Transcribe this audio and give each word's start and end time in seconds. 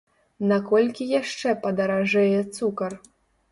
На 0.51 0.55
колькі 0.71 1.07
яшчэ 1.11 1.53
падаражэе 1.67 2.43
цукар? 2.57 3.01